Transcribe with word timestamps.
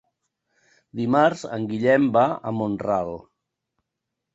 Dimarts 1.01 1.45
en 1.59 1.69
Guillem 1.75 2.11
va 2.19 2.27
a 2.53 2.59
Mont-ral. 2.59 3.17